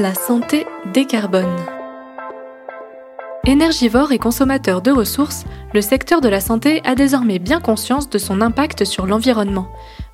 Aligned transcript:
La 0.00 0.14
santé 0.14 0.64
décarbone. 0.94 1.56
Énergivore 3.44 4.12
et 4.12 4.18
consommateur 4.18 4.80
de 4.80 4.92
ressources, 4.92 5.44
le 5.74 5.80
secteur 5.80 6.20
de 6.20 6.28
la 6.28 6.40
santé 6.40 6.82
a 6.84 6.94
désormais 6.94 7.40
bien 7.40 7.58
conscience 7.60 8.08
de 8.08 8.18
son 8.18 8.40
impact 8.40 8.84
sur 8.84 9.06
l'environnement. 9.06 9.66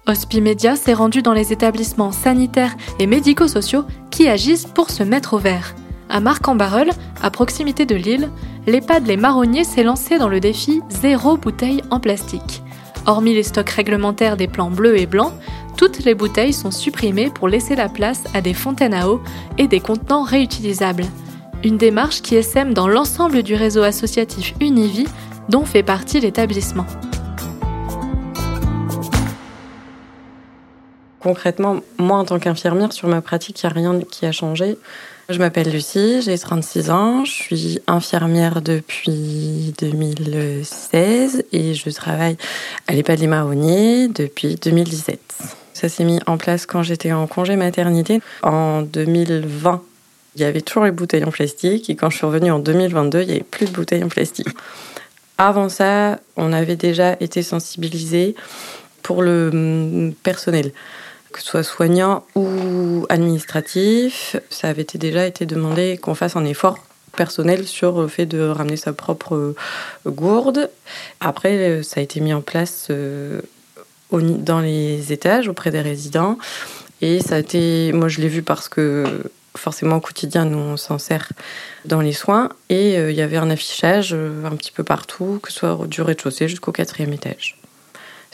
Hospimedia 0.06 0.76
s'est 0.76 0.94
rendu 0.94 1.20
dans 1.20 1.34
les 1.34 1.52
établissements 1.52 2.12
sanitaires 2.12 2.74
et 2.98 3.06
médico-sociaux 3.06 3.84
qui 4.10 4.26
agissent 4.26 4.64
pour 4.64 4.88
se 4.88 5.02
mettre 5.02 5.34
au 5.34 5.38
vert. 5.38 5.74
À 6.08 6.20
Marc-en-Barœul, 6.20 6.88
à 7.20 7.30
proximité 7.30 7.84
de 7.84 7.94
Lille, 7.94 8.30
l'EHPAD 8.66 9.06
Les 9.06 9.18
Marronniers 9.18 9.64
s'est 9.64 9.84
lancé 9.84 10.16
dans 10.16 10.30
le 10.30 10.40
défi 10.40 10.80
zéro 10.88 11.36
bouteille 11.36 11.82
en 11.90 12.00
plastique. 12.00 12.62
Hormis 13.04 13.34
les 13.34 13.42
stocks 13.42 13.68
réglementaires 13.68 14.38
des 14.38 14.48
plans 14.48 14.70
bleus 14.70 14.98
et 14.98 15.04
blancs, 15.04 15.34
toutes 15.76 16.04
les 16.04 16.14
bouteilles 16.14 16.52
sont 16.52 16.70
supprimées 16.70 17.30
pour 17.30 17.48
laisser 17.48 17.74
la 17.76 17.88
place 17.88 18.24
à 18.34 18.40
des 18.40 18.54
fontaines 18.54 18.94
à 18.94 19.08
eau 19.08 19.20
et 19.58 19.66
des 19.66 19.80
contenants 19.80 20.22
réutilisables. 20.22 21.04
Une 21.64 21.78
démarche 21.78 22.22
qui 22.22 22.42
sème 22.42 22.74
dans 22.74 22.88
l'ensemble 22.88 23.42
du 23.42 23.54
réseau 23.54 23.82
associatif 23.82 24.54
Univie 24.60 25.08
dont 25.48 25.64
fait 25.64 25.82
partie 25.82 26.20
l'établissement. 26.20 26.86
Concrètement, 31.20 31.80
moi 31.98 32.18
en 32.18 32.24
tant 32.26 32.38
qu'infirmière, 32.38 32.92
sur 32.92 33.08
ma 33.08 33.22
pratique, 33.22 33.62
il 33.62 33.66
n'y 33.66 33.72
a 33.72 33.74
rien 33.74 34.00
qui 34.00 34.26
a 34.26 34.32
changé. 34.32 34.76
Je 35.30 35.38
m'appelle 35.38 35.70
Lucie, 35.70 36.20
j'ai 36.20 36.36
36 36.36 36.90
ans, 36.90 37.24
je 37.24 37.32
suis 37.32 37.78
infirmière 37.86 38.60
depuis 38.60 39.72
2016 39.78 41.44
et 41.50 41.72
je 41.72 41.88
travaille 41.88 42.36
à 42.86 42.92
l'EHPAD 42.92 43.20
Les 43.20 44.08
depuis 44.08 44.56
2017. 44.56 45.63
Ça 45.74 45.88
s'est 45.88 46.04
mis 46.04 46.20
en 46.26 46.38
place 46.38 46.64
quand 46.64 46.82
j'étais 46.82 47.12
en 47.12 47.26
congé 47.26 47.56
maternité. 47.56 48.20
En 48.42 48.82
2020, 48.82 49.82
il 50.36 50.40
y 50.40 50.44
avait 50.44 50.62
toujours 50.62 50.84
les 50.84 50.90
bouteilles 50.90 51.24
en 51.24 51.30
plastique 51.30 51.90
et 51.90 51.96
quand 51.96 52.08
je 52.08 52.16
suis 52.16 52.26
revenue 52.26 52.50
en 52.50 52.58
2022, 52.58 53.20
il 53.20 53.26
n'y 53.26 53.32
avait 53.32 53.42
plus 53.42 53.66
de 53.66 53.72
bouteilles 53.72 54.04
en 54.04 54.08
plastique. 54.08 54.48
Avant 55.36 55.68
ça, 55.68 56.18
on 56.36 56.52
avait 56.52 56.76
déjà 56.76 57.16
été 57.20 57.42
sensibilisés 57.42 58.34
pour 59.02 59.22
le 59.22 59.50
hum, 59.52 60.14
personnel 60.22 60.72
que 61.34 61.40
ce 61.40 61.46
soit 61.48 61.64
soignant 61.64 62.24
ou 62.36 63.06
administratif, 63.08 64.36
ça 64.50 64.68
avait 64.68 64.84
déjà 64.84 65.26
été 65.26 65.46
demandé 65.46 65.98
qu'on 66.00 66.14
fasse 66.14 66.36
un 66.36 66.44
effort 66.44 66.78
personnel 67.16 67.66
sur 67.66 68.00
le 68.00 68.06
fait 68.06 68.24
de 68.24 68.40
ramener 68.40 68.76
sa 68.76 68.92
propre 68.92 69.34
euh, 69.34 69.56
gourde. 70.06 70.70
Après, 71.18 71.56
euh, 71.56 71.82
ça 71.82 71.98
a 71.98 72.02
été 72.04 72.20
mis 72.20 72.32
en 72.32 72.40
place 72.40 72.86
euh, 74.18 74.20
dans 74.38 74.60
les 74.60 75.12
étages 75.12 75.48
auprès 75.48 75.70
des 75.70 75.80
résidents. 75.80 76.38
Et 77.00 77.20
ça 77.20 77.36
a 77.36 77.38
été, 77.38 77.92
moi 77.92 78.08
je 78.08 78.20
l'ai 78.20 78.28
vu 78.28 78.42
parce 78.42 78.68
que 78.68 79.04
forcément 79.56 79.96
au 79.96 80.00
quotidien, 80.00 80.44
nous 80.44 80.58
on 80.58 80.76
s'en 80.76 80.98
sert 80.98 81.32
dans 81.84 82.00
les 82.00 82.12
soins. 82.12 82.48
Et 82.70 82.94
il 82.94 83.14
y 83.14 83.20
avait 83.20 83.36
un 83.36 83.50
affichage 83.50 84.14
un 84.14 84.56
petit 84.56 84.72
peu 84.72 84.84
partout, 84.84 85.38
que 85.42 85.52
ce 85.52 85.58
soit 85.60 85.86
du 85.86 86.02
rez-de-chaussée 86.02 86.48
jusqu'au 86.48 86.72
quatrième 86.72 87.12
étage. 87.12 87.58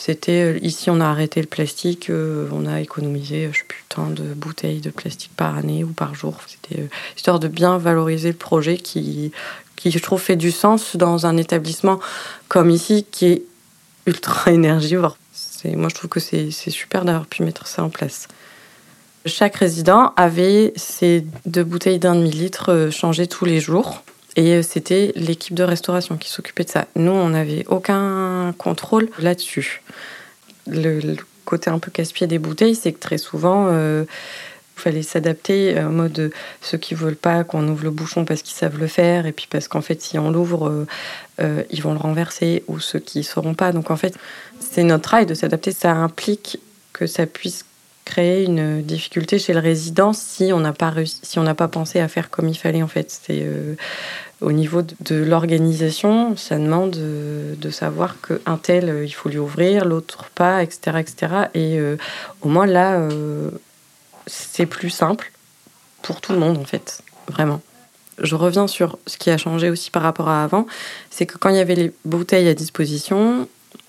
C'était 0.01 0.55
euh, 0.55 0.59
ici, 0.63 0.89
on 0.89 0.99
a 0.99 1.05
arrêté 1.05 1.43
le 1.43 1.47
plastique, 1.47 2.09
euh, 2.09 2.49
on 2.53 2.65
a 2.65 2.81
économisé, 2.81 3.51
je 3.53 3.59
sais 3.59 3.65
plus, 3.69 3.85
tant 3.91 4.09
de 4.09 4.33
bouteilles 4.33 4.81
de 4.81 4.89
plastique 4.89 5.33
par 5.37 5.59
année 5.59 5.85
ou 5.85 5.89
par 5.89 6.15
jour. 6.15 6.39
C'était 6.47 6.81
euh, 6.81 6.87
histoire 7.19 7.39
de 7.39 7.49
bien 7.49 7.77
valoriser 7.77 8.31
le 8.31 8.37
projet 8.37 8.79
qui, 8.79 9.31
qui, 9.77 9.91
je 9.91 9.99
trouve, 9.99 10.19
fait 10.19 10.37
du 10.37 10.53
sens 10.53 10.97
dans 10.97 11.27
un 11.27 11.37
établissement 11.37 12.01
comme 12.49 12.71
ici 12.71 13.05
qui 13.11 13.27
est 13.27 13.43
ultra 14.07 14.53
énergivore. 14.53 15.19
Moi, 15.65 15.89
je 15.89 15.95
trouve 15.95 16.11
que 16.11 16.21
c'est 16.21 16.51
super 16.51 17.05
d'avoir 17.05 17.27
pu 17.27 17.43
mettre 17.43 17.67
ça 17.67 17.83
en 17.83 17.91
place. 17.91 18.29
Chaque 19.27 19.57
résident 19.57 20.13
avait 20.17 20.73
ses 20.77 21.27
deux 21.45 21.65
bouteilles 21.65 21.99
d'un 21.99 22.15
demi-litre 22.15 22.89
changées 22.91 23.27
tous 23.27 23.45
les 23.45 23.61
jours. 23.61 24.03
Et 24.37 24.55
euh, 24.55 24.63
c'était 24.63 25.13
l'équipe 25.17 25.55
de 25.55 25.63
restauration 25.63 26.17
qui 26.17 26.31
s'occupait 26.31 26.65
de 26.65 26.71
ça. 26.71 26.87
Nous, 26.97 27.11
on 27.11 27.31
n'avait 27.31 27.65
aucun 27.67 28.55
contrôle 28.57 29.11
là-dessus. 29.19 29.83
Le, 30.67 31.17
côté 31.45 31.69
un 31.69 31.79
peu 31.81 31.91
casse-pied 31.91 32.27
des 32.29 32.39
bouteilles, 32.39 32.77
c'est 32.77 32.93
que 32.93 33.01
très 33.01 33.19
souvent, 33.19 33.67
euh, 33.71 34.05
fallait 34.81 35.03
s'adapter 35.03 35.79
en 35.79 35.91
mode 35.91 36.33
ceux 36.61 36.79
qui 36.79 36.95
veulent 36.95 37.17
pas 37.17 37.45
qu'on 37.45 37.67
ouvre 37.69 37.85
le 37.85 37.91
bouchon 37.91 38.25
parce 38.25 38.43
qu'ils 38.43 38.57
savent 38.57 38.79
le 38.79 38.87
faire, 38.87 39.27
et 39.27 39.33
puis 39.33 39.47
parce 39.51 39.69
qu'en 39.69 39.81
fait, 39.81 40.01
si 40.03 40.19
on 40.19 40.31
l'ouvre, 40.31 40.87
euh, 41.41 41.63
ils 41.71 41.83
vont 41.83 41.93
le 41.93 41.99
renverser, 41.99 42.65
ou 42.69 42.81
ceux 42.81 42.99
qui 42.99 43.23
sauront 43.23 43.55
pas. 43.55 43.73
Donc 43.73 43.91
en 43.91 43.97
fait, 43.97 44.15
c'est 44.59 44.85
notre 44.85 45.05
travail 45.05 45.27
de 45.27 45.35
s'adapter. 45.35 45.73
Ça 45.73 45.93
implique 45.93 46.59
que 46.93 47.07
ça 47.07 47.27
puisse 47.27 47.65
créer 48.05 48.45
une 48.45 48.83
difficulté 48.83 49.39
chez 49.39 49.53
le 49.53 49.61
résident 49.61 50.13
si 50.13 50.53
on 50.53 50.61
n'a 50.61 50.73
pas 50.73 50.93
si 51.05 51.39
on 51.39 51.43
n'a 51.43 51.55
pas 51.55 51.69
pensé 51.69 52.01
à 52.01 52.09
faire 52.09 52.31
comme 52.31 52.49
il 52.49 52.57
fallait 52.57 52.83
en 52.83 52.89
fait. 52.89 53.11
C'est 53.11 53.43
euh, 53.43 53.77
au 54.41 54.53
niveau 54.53 54.83
de, 54.83 55.17
l'organisation, 55.17 56.37
ça 56.37 56.59
demande 56.59 56.97
euh, 56.97 57.55
de, 57.57 57.71
savoir 57.71 58.17
qu'un 58.21 58.57
tel 58.57 58.89
euh, 58.89 59.05
il 59.05 59.13
faut 59.13 59.29
lui 59.29 59.39
ouvrir, 59.39 59.85
l'autre 59.85 60.31
pas, 60.35 60.63
etc., 60.63 60.99
etc. 60.99 61.35
Et 61.55 61.79
au 62.43 62.49
moins 62.49 62.67
là, 62.67 63.09
c'est 64.31 64.67
plus 64.67 64.91
simple 64.91 65.33
pour 66.03 66.21
tout 66.21 66.33
le 66.33 66.39
monde 66.39 66.57
en 66.59 66.65
fait, 66.65 67.03
vraiment. 67.29 67.61
Je 68.19 68.35
reviens 68.35 68.67
sur 68.67 68.99
ce 69.07 69.17
qui 69.17 69.31
a 69.31 69.39
changé 69.39 69.71
aussi 69.71 69.91
par 69.91 70.03
rapport 70.03 70.29
à 70.29 70.45
avant, 70.45 70.67
c'est 71.11 71.27
que 71.27 71.39
quand 71.39 71.49
il 71.49 71.57
y 71.57 71.61
avait 71.61 71.75
les 71.75 71.93
bouteilles 72.05 72.49
à 72.49 72.55
disposition, 72.55 73.49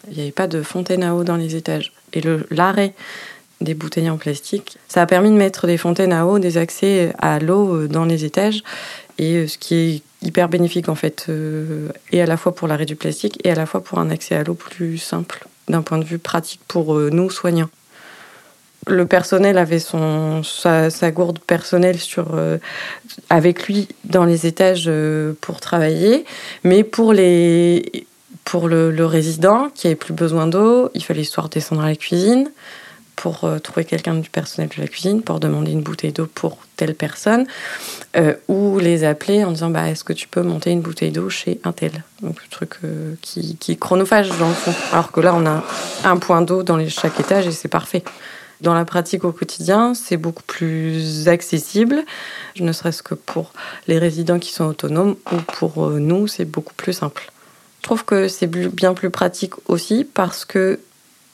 il 0.10 0.16
n'y 0.16 0.22
avait 0.22 0.32
pas 0.32 0.48
de 0.48 0.62
fontaine 0.62 1.04
à 1.04 1.16
eau 1.16 1.24
dans 1.24 1.36
les 1.36 1.56
étages. 1.56 1.92
Et 2.14 2.22
l'arrêt 2.50 2.94
des 3.62 3.74
bouteilles 3.74 4.10
en 4.10 4.18
plastique. 4.18 4.78
Ça 4.88 5.02
a 5.02 5.06
permis 5.06 5.30
de 5.30 5.36
mettre 5.36 5.68
des 5.68 5.78
fontaines 5.78 6.14
à 6.14 6.26
eau, 6.26 6.40
des 6.40 6.58
accès 6.58 7.14
à 7.20 7.40
l'eau 7.40 7.76
euh, 7.76 7.88
dans 7.88 8.06
les 8.06 8.26
étages, 8.26 8.64
et 9.18 9.36
euh, 9.36 9.48
ce 9.48 9.58
qui 9.58 9.76
est 9.76 10.02
hyper 10.24 10.50
bénéfique 10.50 10.90
en 10.90 10.96
fait, 10.96 11.28
euh, 11.30 11.90
et 12.12 12.22
à 12.22 12.26
la 12.26 12.38
fois 12.38 12.56
pour 12.56 12.68
l'arrêt 12.68 12.86
du 12.86 12.96
plastique, 12.96 13.40
et 13.44 13.52
à 13.52 13.56
la 13.56 13.66
fois 13.66 13.84
pour 13.84 14.00
un 14.00 14.10
accès 14.10 14.36
à 14.36 14.44
l'eau 14.44 14.56
plus 14.56 14.98
simple, 14.98 15.46
d'un 15.68 15.84
point 15.84 16.00
de 16.00 16.04
vue 16.04 16.18
pratique 16.18 16.62
pour 16.68 16.96
nous, 16.96 17.30
soignants. 17.30 17.70
Le 18.88 19.06
personnel 19.06 19.58
avait 19.58 19.80
son, 19.80 20.42
sa, 20.44 20.90
gourde 21.12 21.40
personnelle 21.40 22.00
sur, 22.00 22.36
avec 23.30 23.68
lui 23.68 23.88
dans 24.06 24.26
les 24.26 24.48
étages 24.48 24.90
pour 25.40 25.60
travailler, 25.60 26.26
mais 26.64 26.84
pour 26.84 27.14
les, 27.14 28.08
pour 28.44 28.68
le, 28.68 29.06
résident 29.06 29.70
qui 29.74 29.88
avait 29.88 29.96
plus 29.96 30.14
besoin 30.14 30.48
d'eau, 30.48 30.90
il 30.94 31.04
fallait 31.04 31.22
histoire 31.22 31.50
descendre 31.50 31.84
à 31.84 31.88
la 31.88 31.96
cuisine 31.96 32.52
pour 33.16 33.44
euh, 33.44 33.60
trouver 33.60 33.86
quelqu'un 33.86 34.16
du 34.16 34.30
personnel 34.30 34.70
de 34.76 34.82
la 34.82 34.88
cuisine, 34.88 35.22
pour 35.22 35.40
demander 35.40 35.72
une 35.72 35.84
bouteille 35.84 36.12
d'eau 36.12 36.26
pour 36.26 36.58
telle 36.76 36.96
personne, 36.96 37.46
euh, 38.16 38.34
ou 38.48 38.80
les 38.80 39.04
appeler 39.04 39.44
en 39.44 39.52
disant 39.52 39.70
bah, 39.70 39.90
est-ce 39.90 40.04
que 40.04 40.14
tu 40.14 40.28
peux 40.28 40.42
monter 40.42 40.72
une 40.72 40.82
bouteille 40.82 41.12
d'eau 41.12 41.30
chez 41.30 41.60
un 41.64 41.72
tel? 41.72 42.04
Donc 42.22 42.42
le 42.42 42.50
truc 42.50 42.72
euh, 42.84 43.14
qui, 43.22 43.58
qui, 43.58 43.78
chronophage 43.78 44.30
dans 44.40 44.50
le 44.50 44.56
fond. 44.56 44.74
Alors 44.92 45.12
que 45.12 45.20
là, 45.20 45.36
on 45.36 45.46
a 45.46 45.64
un 46.04 46.18
point 46.18 46.42
d'eau 46.42 46.64
dans 46.64 46.84
chaque 46.90 47.20
étage 47.20 47.46
et 47.46 47.52
c'est 47.52 47.68
parfait. 47.68 48.04
Dans 48.62 48.74
la 48.76 48.86
pratique 48.86 49.24
au 49.24 49.32
quotidien, 49.32 49.94
c'est 49.96 50.18
beaucoup 50.18 50.44
plus 50.44 51.28
accessible, 51.28 52.04
ne 52.60 52.72
serait-ce 52.72 53.02
que 53.02 53.16
pour 53.16 53.54
les 53.88 53.98
résidents 53.98 54.38
qui 54.38 54.54
sont 54.54 54.66
autonomes 54.66 55.16
ou 55.32 55.38
pour 55.58 55.90
nous, 55.90 56.28
c'est 56.28 56.46
beaucoup 56.46 56.76
plus 56.76 56.94
simple. 56.94 57.32
Je 57.80 57.84
trouve 57.84 58.06
que 58.06 58.28
c'est 58.28 58.48
bien 58.48 58.94
plus 58.94 59.10
pratique 59.10 59.54
aussi 59.68 60.06
parce 60.06 60.46
que 60.46 60.80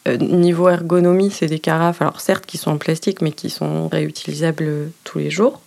euh, 0.07 0.17
niveau 0.17 0.69
ergonomie, 0.69 1.31
c'est 1.31 1.47
des 1.47 1.59
carafes, 1.59 2.01
alors 2.01 2.21
certes 2.21 2.45
qui 2.45 2.57
sont 2.57 2.71
en 2.71 2.77
plastique, 2.77 3.21
mais 3.21 3.31
qui 3.31 3.49
sont 3.49 3.89
réutilisables 3.89 4.91
tous 5.03 5.19
les 5.19 5.29
jours. 5.29 5.61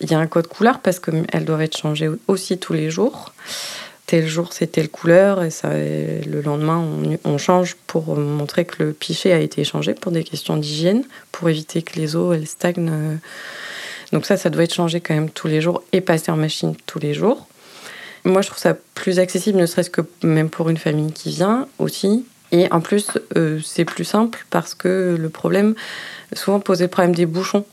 Il 0.00 0.10
y 0.10 0.14
a 0.14 0.18
un 0.18 0.26
code 0.26 0.46
couleur 0.46 0.78
parce 0.78 1.00
qu'elles 1.00 1.44
doivent 1.44 1.62
être 1.62 1.76
changées 1.76 2.10
aussi 2.28 2.58
tous 2.58 2.72
les 2.72 2.90
jours. 2.90 3.32
Tel 4.10 4.26
jour, 4.26 4.52
c'est 4.52 4.66
telle 4.66 4.88
couleur, 4.88 5.44
et, 5.44 5.50
ça, 5.50 5.68
le 5.72 6.40
lendemain, 6.44 6.84
on, 7.22 7.38
change 7.38 7.76
pour 7.86 8.16
montrer 8.16 8.64
que 8.64 8.82
le 8.82 8.92
pichet 8.92 9.30
a 9.30 9.38
été 9.38 9.62
changé 9.62 9.94
pour 9.94 10.10
des 10.10 10.24
questions 10.24 10.56
d'hygiène, 10.56 11.04
pour 11.30 11.48
éviter 11.48 11.82
que 11.82 11.94
les 11.94 12.16
eaux 12.16 12.32
elles 12.32 12.48
stagnent. 12.48 13.20
Donc 14.10 14.26
ça, 14.26 14.36
ça 14.36 14.50
doit 14.50 14.64
être 14.64 14.74
changé 14.74 15.00
quand 15.00 15.14
même 15.14 15.30
tous 15.30 15.46
les 15.46 15.60
jours 15.60 15.84
et 15.92 16.00
passer 16.00 16.32
en 16.32 16.36
machine 16.36 16.74
tous 16.86 16.98
les 16.98 17.14
jours. 17.14 17.46
Moi, 18.24 18.42
je 18.42 18.48
trouve 18.48 18.58
ça 18.58 18.74
plus 18.96 19.20
accessible, 19.20 19.60
ne 19.60 19.66
serait-ce 19.66 19.90
que 19.90 20.00
même 20.24 20.50
pour 20.50 20.70
une 20.70 20.76
famille 20.76 21.12
qui 21.12 21.30
vient 21.30 21.68
aussi. 21.78 22.26
Et 22.52 22.70
en 22.72 22.80
plus, 22.80 23.12
euh, 23.36 23.60
c'est 23.64 23.84
plus 23.84 24.04
simple 24.04 24.44
parce 24.50 24.74
que 24.74 25.16
le 25.18 25.28
problème 25.28 25.74
souvent 26.32 26.60
posait 26.60 26.84
le 26.84 26.90
problème 26.90 27.14
des 27.14 27.26
bouchons 27.26 27.64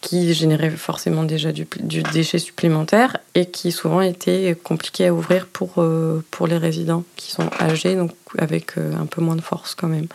qui 0.00 0.32
généraient 0.34 0.70
forcément 0.70 1.24
déjà 1.24 1.50
du, 1.52 1.66
déchet 2.12 2.38
supplémentaire 2.38 3.16
et 3.34 3.46
qui 3.46 3.72
souvent 3.72 4.00
étaient 4.00 4.56
compliqués 4.62 5.06
à 5.06 5.14
ouvrir 5.14 5.46
pour, 5.46 5.74
euh, 5.78 6.22
les 6.46 6.58
résidents 6.58 7.04
qui 7.16 7.32
sont 7.32 7.50
âgés, 7.60 7.96
donc 7.96 8.12
avec 8.38 8.78
euh, 8.78 8.94
un 8.98 9.06
peu 9.06 9.20
moins 9.20 9.36
de 9.36 9.40
force 9.40 9.74
quand 9.74 9.88
même. 9.88 10.06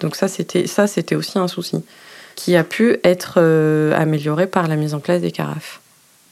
Donc 0.00 0.16
ça, 0.16 0.28
c'était, 0.28 0.66
ça, 0.66 0.86
c'était 0.86 1.14
aussi 1.14 1.38
un 1.38 1.48
souci 1.48 1.84
qui 2.34 2.56
a 2.56 2.64
pu 2.64 2.98
être 3.04 3.38
amélioré 3.94 4.46
par 4.46 4.66
la 4.66 4.76
mise 4.76 4.94
en 4.94 5.00
place 5.00 5.20
des 5.20 5.30
carafes. 5.30 5.79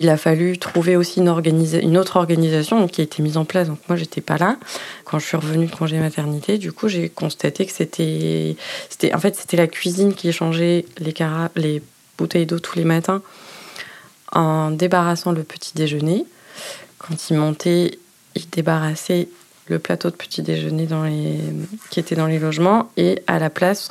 Il 0.01 0.09
a 0.09 0.17
fallu 0.17 0.59
trouver 0.59 0.97
aussi 0.97 1.21
une, 1.21 1.99
autre 1.99 2.17
organisation 2.17 2.87
qui 2.87 3.01
a 3.01 3.05
été 3.05 3.23
mise 3.23 3.37
en 3.37 3.45
place. 3.45 3.67
Donc 3.67 3.81
moi, 3.89 3.97
j'étais 3.97 4.21
pas 4.21 4.39
là. 4.39 4.57
Quand 5.05 5.19
je 5.19 5.27
suis 5.27 5.37
revenue 5.37 5.67
de 5.67 5.75
congé 5.75 5.99
maternité, 5.99 6.57
du 6.59 6.71
coup, 6.71 6.87
j'ai 6.89 7.09
constaté 7.09 7.67
que 7.67 7.73
c'était, 7.73 8.57
en 9.13 9.19
fait, 9.19 9.35
c'était 9.35 9.57
la 9.57 9.67
cuisine 9.67 10.15
qui 10.15 10.33
changeait 10.33 10.85
les, 10.99 11.15
les 11.57 11.83
bouteilles 12.17 12.47
d'eau 12.47 12.61
tous 12.61 12.77
les 12.77 12.85
matins 12.85 13.23
en 14.33 14.71
débarrassant 14.71 15.33
le 15.33 15.43
petit 15.43 15.73
déjeuner. 15.75 16.27
Quand 16.99 17.31
il 17.31 17.37
montait, 17.37 17.99
il 18.37 18.49
débarrassait 18.51 19.29
le 19.67 19.79
plateau 19.79 20.11
de 20.11 20.15
petit 20.15 20.43
déjeuner 20.43 20.87
qui 21.91 22.01
était 22.01 22.15
dans 22.15 22.27
les 22.27 22.39
logements 22.39 22.91
et 22.97 23.23
à 23.27 23.39
la 23.39 23.51
place 23.51 23.91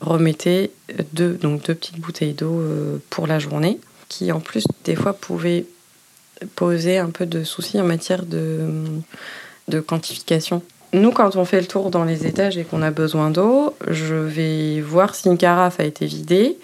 remettait 0.00 0.70
deux, 1.12 1.34
donc 1.34 1.64
deux 1.64 1.74
petites 1.74 2.00
bouteilles 2.00 2.32
d'eau 2.32 2.58
euh, 2.58 2.98
pour 3.08 3.26
la 3.26 3.38
journée 3.38 3.78
qui 4.12 4.30
en 4.30 4.40
plus 4.40 4.66
des 4.84 4.94
fois 4.94 5.14
pouvaient 5.14 5.64
poser 6.54 6.98
un 6.98 7.08
peu 7.08 7.24
de 7.24 7.44
soucis 7.44 7.80
en 7.80 7.84
matière 7.84 8.26
de, 8.26 8.68
de 9.68 9.80
quantification. 9.80 10.62
Nous, 10.92 11.12
quand 11.12 11.36
on 11.36 11.46
fait 11.46 11.60
le 11.60 11.66
tour 11.66 11.90
dans 11.90 12.04
les 12.04 12.26
étages 12.26 12.58
et 12.58 12.64
qu'on 12.64 12.82
a 12.82 12.90
besoin 12.90 13.30
d'eau, 13.30 13.74
je 13.88 14.14
vais 14.14 14.82
voir 14.82 15.14
si 15.14 15.28
une 15.28 15.38
carafe 15.38 15.80
a 15.80 15.84
été 15.84 16.04
vidée 16.04 16.58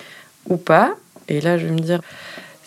ou 0.47 0.59
pas. 0.59 0.95
Et 1.29 1.41
là, 1.41 1.57
je 1.57 1.67
vais 1.67 1.73
me 1.73 1.79
dire, 1.79 2.03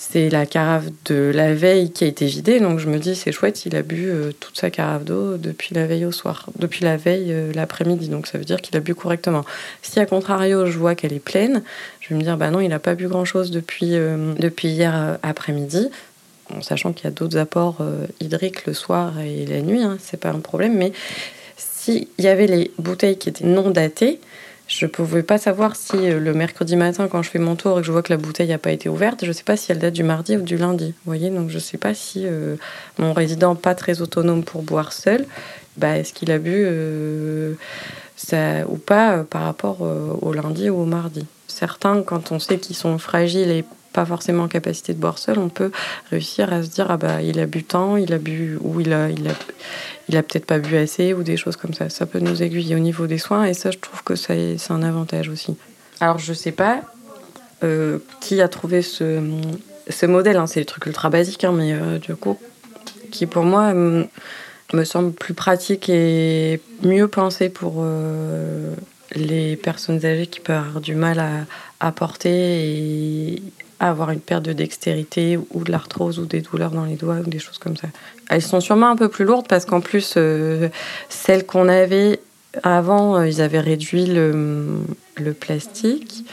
c'est 0.04 0.32
la 0.32 0.48
carafe 0.48 0.86
de 1.06 1.32
la 1.32 1.54
veille 1.54 1.92
qui 1.92 2.06
a 2.06 2.08
été 2.08 2.26
vidée, 2.26 2.60
donc 2.60 2.80
je 2.80 2.90
me 2.90 2.98
dis 2.98 3.16
c'est 3.16 3.32
chouette, 3.32 3.68
il 3.68 3.76
a 3.76 3.84
bu 3.84 4.08
euh, 4.10 4.32
toute 4.40 4.58
sa 4.58 4.72
carafe 4.72 5.06
d'eau 5.06 5.38
depuis 5.38 5.76
la 5.76 5.86
veille 5.86 6.06
au 6.06 6.12
soir, 6.12 6.48
depuis 6.58 6.84
la 6.84 6.98
veille 6.98 7.28
euh, 7.30 7.54
l'après-midi, 7.54 8.10
donc 8.10 8.26
ça 8.26 8.40
veut 8.40 8.44
dire 8.44 8.62
qu'il 8.62 8.76
a 8.76 8.80
bu 8.80 8.96
correctement. 8.96 9.46
Si 9.84 10.00
à 10.00 10.08
contrario 10.08 10.66
je 10.66 10.76
vois 10.80 10.96
qu'elle 10.96 11.14
est 11.14 11.20
pleine, 11.24 11.62
je 12.00 12.10
vais 12.10 12.16
me 12.16 12.24
dire 12.24 12.36
bah 12.36 12.50
non, 12.50 12.62
il 12.62 12.70
n'a 12.70 12.80
pas 12.80 12.96
bu 12.96 13.08
grand-chose 13.08 13.52
depuis, 13.52 13.94
euh, 13.94 14.34
depuis 14.40 14.70
hier 14.70 15.20
après-midi, 15.22 15.88
en 16.52 16.64
sachant 16.64 16.94
qu'il 16.94 17.04
y 17.04 17.08
a 17.08 17.12
d'autres 17.12 17.38
apports 17.38 17.78
hydriques 18.20 18.66
le 18.66 18.74
soir 18.74 19.20
et 19.20 19.46
la 19.46 19.62
nuit, 19.62 19.84
hein, 19.84 19.98
c'est 20.02 20.20
pas 20.20 20.30
un 20.30 20.40
problème, 20.40 20.76
mais 20.78 20.94
s'il 21.58 22.08
y 22.18 22.28
avait 22.28 22.48
les 22.48 22.72
bouteilles 22.80 23.20
qui 23.20 23.30
étaient 23.30 23.46
non 23.46 23.70
datées, 23.70 24.20
je 24.72 24.86
ne 24.86 24.90
pouvais 24.90 25.24
pas 25.24 25.38
savoir 25.38 25.76
si 25.76 25.98
euh, 25.98 26.20
le 26.20 26.34
mercredi 26.34 26.76
matin, 26.76 27.08
quand 27.10 27.22
je 27.22 27.30
fais 27.30 27.40
mon 27.40 27.56
tour 27.56 27.78
et 27.78 27.82
que 27.82 27.88
je 27.88 27.92
vois 27.92 28.02
que 28.02 28.14
la 28.14 28.18
bouteille 28.18 28.48
n'a 28.48 28.58
pas 28.58 28.72
été 28.72 28.88
ouverte, 28.88 29.20
je 29.22 29.28
ne 29.28 29.34
sais 29.34 29.44
pas 29.44 29.58
si 29.58 29.72
elle 29.72 29.80
date 29.80 29.94
du 29.94 30.04
mardi 30.04 30.38
ou 30.38 30.42
du 30.42 30.58
lundi. 30.58 30.88
Vous 30.88 31.12
voyez, 31.12 31.30
donc 31.30 31.50
je 31.50 31.56
ne 31.56 31.60
sais 31.60 31.78
pas 31.78 31.94
si 31.94 32.26
euh, 32.26 32.56
mon 32.98 33.12
résident 33.12 33.56
pas 33.56 33.76
très 33.76 34.02
autonome 34.02 34.44
pour 34.44 34.62
boire 34.64 34.94
seul, 34.94 35.26
bah, 35.78 35.98
est-ce 35.98 36.14
qu'il 36.14 36.32
a 36.32 36.40
bu 36.40 36.54
euh, 36.56 37.54
ça, 38.16 38.66
ou 38.70 38.78
pas 38.78 39.24
par 39.24 39.44
rapport 39.44 39.82
au 39.82 40.32
lundi 40.32 40.70
ou 40.70 40.82
au 40.82 40.86
mardi. 40.86 41.26
Certains, 41.48 42.02
quand 42.04 42.32
on 42.32 42.40
sait 42.40 42.58
qu'ils 42.58 42.76
sont 42.76 42.98
fragiles 42.98 43.52
et 43.52 43.66
pas 43.92 44.06
forcément 44.06 44.44
en 44.44 44.48
capacité 44.48 44.94
de 44.94 45.00
boire 45.00 45.18
seul, 45.18 45.38
on 45.40 45.50
peut 45.50 45.72
réussir 46.10 46.52
à 46.54 46.64
se 46.64 46.70
dire 46.70 46.88
ah 46.90 46.98
bah 46.98 47.22
il 47.22 47.40
a 47.40 47.46
bu 47.46 47.64
tant, 47.64 47.98
il 47.98 48.14
a 48.14 48.18
bu 48.18 48.58
ou 48.62 48.80
il 48.80 48.94
a 48.94 49.10
il 49.10 49.28
a 49.28 49.34
il 50.10 50.18
a 50.18 50.24
peut-être 50.24 50.46
pas 50.46 50.60
bu 50.60 50.78
assez 50.78 51.14
ou 51.14 51.24
des 51.24 51.38
choses 51.38 51.56
comme 51.56 51.74
ça. 51.74 51.90
Ça 51.90 52.06
peut 52.06 52.20
nous 52.20 52.42
aiguiller 52.44 52.76
au 52.76 52.80
niveau 52.80 53.08
des 53.08 53.18
soins 53.18 53.46
et 53.46 53.54
ça 53.54 53.72
je 53.72 53.78
trouve 53.78 54.04
que 54.04 54.16
c'est 54.16 54.58
un 54.70 54.84
avantage 54.84 55.30
aussi. 55.30 55.56
Alors 56.00 56.18
je 56.18 56.34
sais 56.34 56.52
pas 56.52 56.82
euh, 57.64 58.00
qui 58.20 58.42
a 58.42 58.48
trouvé 58.48 58.82
ce, 58.82 59.22
ce 59.88 60.06
modèle, 60.06 60.38
hein. 60.38 60.48
c'est 60.48 60.62
des 60.62 60.66
trucs 60.66 60.86
ultra 60.88 61.10
basiques, 61.10 61.44
hein, 61.44 61.54
mais 61.54 61.74
euh, 61.74 62.00
du 62.00 62.16
coup 62.16 62.40
qui 63.12 63.26
pour 63.26 63.44
moi 63.44 63.74
me 63.74 64.84
semble 64.86 65.12
plus 65.12 65.34
pratique 65.34 65.90
et 65.90 66.62
mieux 66.84 67.08
pensé 67.08 67.50
pour 67.50 67.76
euh, 67.80 68.74
les 69.16 69.58
personnes 69.58 70.06
âgées 70.06 70.28
qui 70.28 70.40
peuvent 70.40 70.58
avoir 70.58 70.82
du 70.82 70.96
mal 70.96 71.20
à, 71.20 71.46
à 71.82 71.92
porter 71.92 72.30
et 72.32 73.44
avoir 73.90 74.12
une 74.12 74.20
perte 74.20 74.44
de 74.44 74.54
dextérité 74.54 75.40
ou 75.50 75.64
de 75.64 75.72
l'arthrose 75.72 76.20
ou 76.20 76.26
des 76.26 76.42
douleurs 76.42 76.70
dans 76.70 76.86
les 76.86 76.96
doigts 76.96 77.18
ou 77.26 77.30
des 77.30 77.40
choses 77.40 77.58
comme 77.58 77.76
ça. 77.76 77.88
Elles 78.30 78.44
sont 78.44 78.62
sûrement 78.62 78.92
un 78.92 78.96
peu 78.96 79.10
plus 79.10 79.26
lourdes 79.26 79.48
parce 79.48 79.66
qu'en 79.66 79.82
plus, 79.82 80.14
euh, 80.18 80.70
celles 81.10 81.48
qu'on 81.48 81.68
avait 81.68 82.20
avant, 82.62 83.18
euh, 83.18 83.28
ils 83.28 83.42
avaient 83.42 83.60
réduit 83.60 84.06
le, 84.06 84.68
le, 85.16 85.34
plastique. 85.34 86.26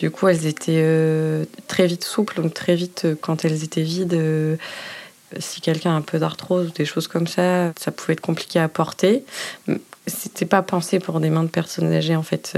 Du 0.00 0.10
coup, 0.10 0.26
elles 0.26 0.46
étaient 0.46 0.82
euh, 0.82 1.44
très 1.68 1.86
vite 1.86 2.02
souples, 2.02 2.42
donc 2.42 2.54
très 2.54 2.74
vite, 2.74 3.06
quand 3.20 3.44
elles 3.44 3.62
étaient 3.62 3.82
vides, 3.82 4.58
si 5.38 5.60
quelqu'un 5.60 5.92
a 5.92 5.94
un 5.94 6.02
peu 6.02 6.18
d'arthrose 6.18 6.68
ou 6.68 6.72
des 6.72 6.84
choses 6.84 7.06
comme 7.06 7.28
ça, 7.28 7.72
ça 7.78 7.92
pouvait 7.92 8.14
être 8.14 8.20
compliqué 8.20 8.58
à 8.58 8.68
porter 8.68 9.24
c'était 10.08 10.46
pas 10.46 10.62
pensé 10.62 11.00
pour 11.00 11.18
des 11.18 11.30
mains 11.30 11.42
de 11.42 11.48
personnes 11.48 11.92
âgées 11.92 12.14
en 12.14 12.22
fait. 12.22 12.56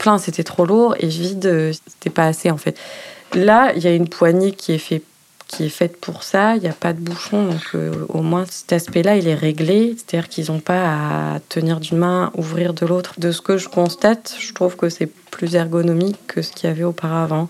plein 0.00 0.18
c'était 0.18 0.42
trop 0.42 0.66
lourd 0.66 0.96
et 0.98 1.06
vide 1.06 1.72
c'était 1.86 2.10
pas 2.10 2.26
assez 2.26 2.50
en 2.50 2.56
fait. 2.56 2.76
Là, 3.34 3.72
il 3.74 3.82
y 3.82 3.88
a 3.88 3.94
une 3.94 4.08
poignée 4.08 4.52
qui 4.52 4.72
est, 4.72 5.68
faite 5.68 6.00
pour 6.00 6.22
ça. 6.22 6.56
Il 6.56 6.62
n'y 6.62 6.68
a 6.68 6.72
pas 6.72 6.92
de 6.92 7.00
bouchon. 7.00 7.46
Donc, 7.46 7.62
euh, 7.74 7.92
au 8.08 8.22
moins, 8.22 8.44
cet 8.48 8.72
aspect-là, 8.72 9.16
il 9.16 9.28
est 9.28 9.34
réglé. 9.34 9.96
C'est-à-dire 9.96 10.28
qu'ils 10.28 10.50
n'ont 10.50 10.60
pas 10.60 11.34
à 11.34 11.40
tenir 11.48 11.80
d'une 11.80 11.98
main, 11.98 12.32
ouvrir 12.36 12.74
de 12.74 12.86
l'autre. 12.86 13.14
De 13.18 13.32
ce 13.32 13.40
que 13.40 13.56
je 13.56 13.68
constate, 13.68 14.36
je 14.38 14.52
trouve 14.52 14.76
que 14.76 14.88
c'est 14.88 15.06
plus 15.30 15.54
ergonomique 15.54 16.16
que 16.26 16.42
ce 16.42 16.52
qu'il 16.52 16.68
y 16.68 16.72
avait 16.72 16.84
auparavant. 16.84 17.48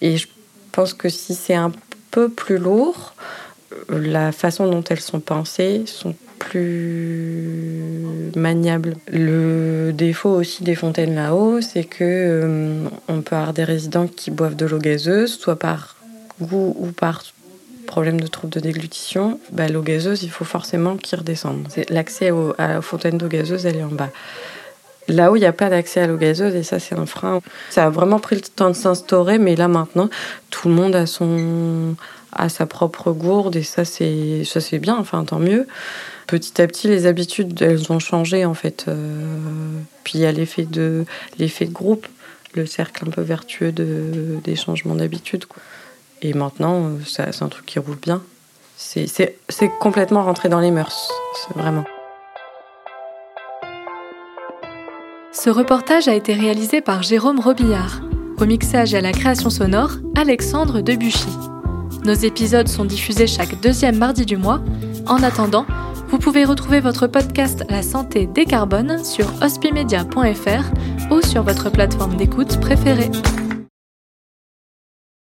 Et 0.00 0.16
je 0.16 0.28
pense 0.72 0.94
que 0.94 1.08
si 1.08 1.34
c'est 1.34 1.54
un 1.54 1.72
peu 2.10 2.28
plus 2.28 2.58
lourd, 2.58 3.14
euh, 3.90 3.98
la 3.98 4.32
façon 4.32 4.68
dont 4.70 4.84
elles 4.84 5.00
sont 5.00 5.20
pensées 5.20 5.84
sont 5.86 6.14
plus 6.38 8.32
maniable. 8.36 8.96
Le 9.10 9.92
défaut 9.92 10.30
aussi 10.30 10.62
des 10.62 10.74
fontaines 10.74 11.14
là-haut, 11.14 11.60
c'est 11.60 11.84
que 11.84 12.04
euh, 12.04 12.88
on 13.08 13.20
peut 13.20 13.36
avoir 13.36 13.52
des 13.52 13.64
résidents 13.64 14.06
qui 14.06 14.30
boivent 14.30 14.56
de 14.56 14.66
l'eau 14.66 14.78
gazeuse, 14.78 15.38
soit 15.38 15.58
par 15.58 15.96
goût 16.40 16.76
ou 16.78 16.86
par 16.88 17.22
problème 17.86 18.20
de 18.20 18.26
trouble 18.26 18.52
de 18.52 18.60
déglutition. 18.60 19.40
Bah, 19.52 19.68
l'eau 19.68 19.82
gazeuse, 19.82 20.22
il 20.22 20.30
faut 20.30 20.44
forcément 20.44 20.96
qu'ils 20.96 21.18
redescendent. 21.18 21.68
L'accès 21.88 22.30
à 22.58 22.68
la 22.68 22.82
fontaine 22.82 23.16
d'eau 23.16 23.28
gazeuse, 23.28 23.64
elle 23.64 23.76
est 23.76 23.84
en 23.84 23.88
bas. 23.88 24.10
Là 25.08 25.30
où 25.30 25.36
il 25.36 25.40
n'y 25.40 25.46
a 25.46 25.52
pas 25.52 25.70
d'accès 25.70 26.00
à 26.00 26.06
l'eau 26.08 26.16
gazeuse, 26.16 26.54
et 26.56 26.64
ça 26.64 26.80
c'est 26.80 26.96
un 26.96 27.06
frein, 27.06 27.40
ça 27.70 27.86
a 27.86 27.90
vraiment 27.90 28.18
pris 28.18 28.34
le 28.34 28.42
temps 28.42 28.70
de 28.70 28.74
s'instaurer, 28.74 29.38
mais 29.38 29.54
là 29.54 29.68
maintenant, 29.68 30.10
tout 30.50 30.68
le 30.68 30.74
monde 30.74 30.96
a 30.96 31.06
son 31.06 31.94
a 32.36 32.48
sa 32.48 32.66
propre 32.66 33.12
gourde, 33.12 33.56
et 33.56 33.62
ça 33.62 33.84
c'est 33.84 34.44
ça 34.44 34.60
c'est 34.60 34.78
bien, 34.78 34.96
enfin 34.96 35.24
tant 35.24 35.38
mieux 35.38 35.66
petit 36.26 36.60
à 36.60 36.66
petit, 36.66 36.88
les 36.88 37.06
habitudes, 37.06 37.60
elles 37.62 37.90
ont 37.92 37.98
changé 37.98 38.44
en 38.44 38.54
fait. 38.54 38.86
Euh, 38.88 39.80
puis 40.04 40.18
il 40.18 40.20
y 40.20 40.26
a 40.26 40.32
l'effet 40.32 40.64
de, 40.64 41.04
l'effet 41.38 41.64
de 41.64 41.72
groupe, 41.72 42.06
le 42.54 42.66
cercle 42.66 43.04
un 43.06 43.10
peu 43.10 43.22
vertueux 43.22 43.72
de, 43.72 44.38
des 44.44 44.56
changements 44.56 44.94
d'habitude. 44.94 45.44
Et 46.22 46.34
maintenant, 46.34 46.86
euh, 46.86 46.98
c'est 47.06 47.42
un 47.42 47.48
truc 47.48 47.66
qui 47.66 47.78
roule 47.78 47.96
bien. 47.96 48.22
C'est 48.76 49.70
complètement 49.80 50.22
rentré 50.24 50.48
dans 50.48 50.60
les 50.60 50.70
mœurs, 50.70 51.10
vraiment. 51.54 51.84
Ce 55.32 55.48
reportage 55.48 56.08
a 56.08 56.14
été 56.14 56.34
réalisé 56.34 56.80
par 56.80 57.02
Jérôme 57.02 57.40
Robillard. 57.40 58.02
Au 58.38 58.44
mixage 58.44 58.92
et 58.92 58.98
à 58.98 59.00
la 59.00 59.12
création 59.12 59.48
sonore, 59.48 59.92
Alexandre 60.14 60.82
Debuchy. 60.82 61.55
Nos 62.06 62.14
épisodes 62.14 62.68
sont 62.68 62.84
diffusés 62.84 63.26
chaque 63.26 63.60
deuxième 63.60 63.98
mardi 63.98 64.24
du 64.24 64.36
mois. 64.36 64.62
En 65.06 65.24
attendant, 65.24 65.66
vous 66.06 66.18
pouvez 66.18 66.44
retrouver 66.44 66.78
votre 66.78 67.08
podcast 67.08 67.64
La 67.68 67.82
santé 67.82 68.28
décarbone 68.32 69.02
sur 69.04 69.26
hospimedia.fr 69.42 71.10
ou 71.10 71.20
sur 71.20 71.42
votre 71.42 71.68
plateforme 71.68 72.16
d'écoute 72.16 72.60
préférée. 72.60 73.10